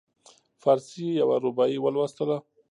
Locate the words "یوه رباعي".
1.21-1.77